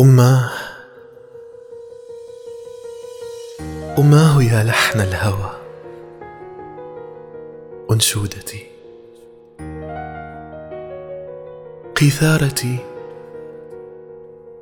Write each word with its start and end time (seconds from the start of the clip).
أماه 0.00 0.50
أماه 3.98 4.42
يا 4.42 4.64
لحن 4.64 5.00
الهوى. 5.00 5.50
أنشودتي. 7.90 8.66
قيثارتي. 11.96 12.78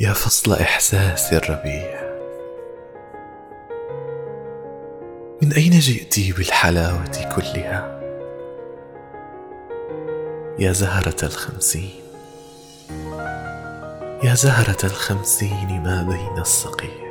يا 0.00 0.12
فصل 0.12 0.52
إحساس 0.52 1.32
الربيع. 1.32 2.18
من 5.42 5.52
أين 5.52 5.78
جئت 5.78 6.36
بالحلاوة 6.36 7.34
كلها؟ 7.36 8.00
يا 10.58 10.72
زهرة 10.72 11.24
الخمسين. 11.24 12.03
يا 14.24 14.34
زهرة 14.34 14.86
الخمسين 14.86 15.82
ما 15.82 16.02
بين 16.02 16.38
الصقيع. 16.38 17.04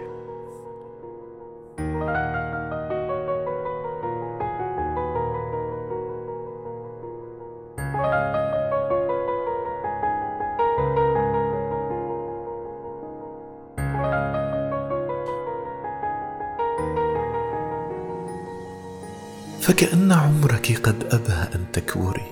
فكأن 19.61 20.11
عمرك 20.11 20.80
قد 20.84 21.03
أبى 21.11 21.55
أن 21.55 21.66
تكبري. 21.73 22.31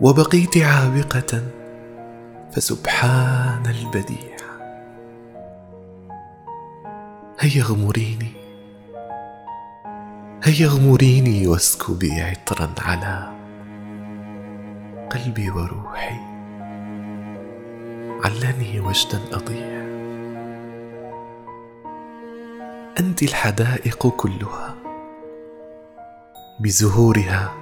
وبقيت 0.00 0.56
عابقة 0.58 1.59
فسبحان 2.52 3.66
البديع. 3.66 4.36
هيا 7.40 7.62
اغمريني. 7.62 8.32
هيا 10.44 10.66
اغمريني 10.66 11.46
واسكبي 11.46 12.20
عطرا 12.20 12.74
على 12.78 13.32
قلبي 15.10 15.50
وروحي. 15.50 16.20
علني 18.24 18.80
وجدا 18.80 19.20
أضيع. 19.32 19.80
أنت 23.00 23.22
الحدائق 23.22 24.06
كلها. 24.08 24.74
بزهورها 26.60 27.52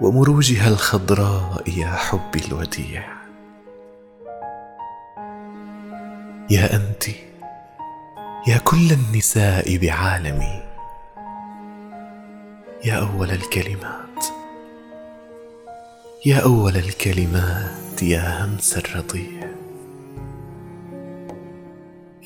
ومروجها 0.00 0.68
الخضراء 0.68 1.68
يا 1.78 1.90
حبي 1.90 2.40
الوديع. 2.48 3.21
يا 6.52 6.76
انت 6.76 7.08
يا 8.48 8.58
كل 8.58 8.92
النساء 8.92 9.76
بعالمي. 9.78 10.62
يا 12.84 12.94
أول 12.94 13.30
الكلمات 13.30 14.24
يا 16.26 16.36
أول 16.36 16.76
الكلمات 16.76 18.02
يا 18.02 18.44
همس 18.44 18.78
الرضيع. 18.78 19.48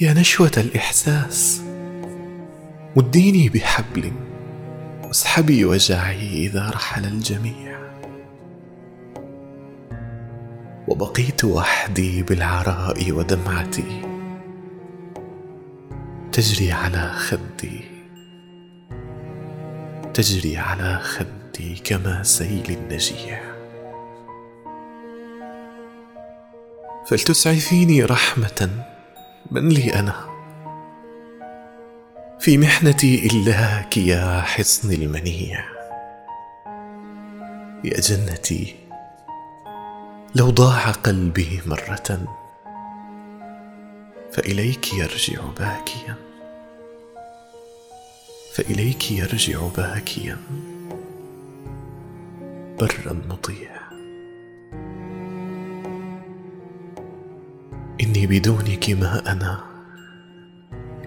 يا 0.00 0.12
نشوة 0.12 0.52
الإحساس 0.56 1.62
مديني 2.96 3.48
بحبل 3.48 4.12
واسحبي 5.04 5.64
وجعي 5.64 6.46
إذا 6.46 6.70
رحل 6.70 7.04
الجميع. 7.04 7.78
وبقيت 10.88 11.44
وحدي 11.44 12.22
بالعراء 12.22 13.12
ودمعتي. 13.12 14.15
تجري 16.36 16.72
على 16.72 17.12
خدي. 17.12 17.84
تجري 20.14 20.56
على 20.56 20.98
خدي 20.98 21.74
كما 21.84 22.22
سيل 22.22 22.70
النجيع. 22.70 23.40
فلتسعفيني 27.06 28.04
رحمة 28.04 28.70
من 29.50 29.68
لي 29.68 29.94
أنا. 29.94 30.14
في 32.40 32.58
محنتي 32.58 33.26
إلاك 33.26 33.96
يا 33.96 34.40
حصن 34.40 34.92
المنيع. 34.92 35.64
يا 37.84 38.00
جنتي 38.00 38.76
لو 40.34 40.50
ضاع 40.50 40.90
قلبي 40.90 41.60
مرة 41.66 42.26
فإليك 44.32 44.94
يرجع 44.94 45.40
باكيا. 45.58 46.25
فإليك 48.56 49.10
يرجع 49.10 49.60
باكيا. 49.76 50.36
برا 52.80 53.12
مطيع. 53.28 53.70
إني 58.00 58.26
بدونك 58.26 58.90
ما 58.90 59.32
أنا 59.32 59.60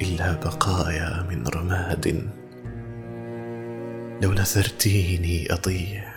إلا 0.02 0.34
بقايا 0.34 1.26
من 1.30 1.48
رماد. 1.48 2.32
لو 4.24 4.34
نثرتيني 4.34 5.54
اضيع 5.54 6.14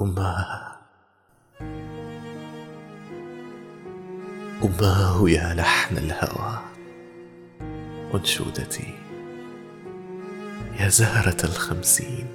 اماه 0.00 0.76
أماه 4.64 5.30
يا 5.30 5.54
لحن 5.54 5.96
الهوى. 5.96 6.75
أنشودتي 8.16 8.94
يا 10.80 10.88
زهرة 10.88 11.44
الخمسين. 11.44 12.26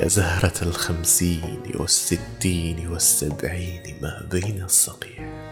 يا 0.00 0.08
زهرة 0.08 0.62
الخمسين 0.62 1.62
والستين 1.74 2.88
والسبعين 2.88 3.82
ما 4.02 4.28
بين 4.30 4.62
الصقيع. 4.62 5.43